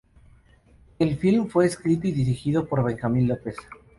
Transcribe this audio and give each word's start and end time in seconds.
El 0.97 1.15
filme 1.15 1.47
fue 1.47 1.67
escrito 1.67 2.07
y 2.07 2.11
dirigido 2.11 2.67
por 2.67 2.83
Benjamín 2.83 3.27
López. 3.27 3.55